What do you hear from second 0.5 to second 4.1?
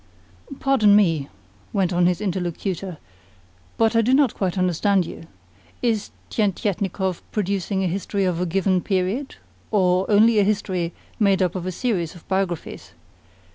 "Pardon me," went on his interlocutor, "but I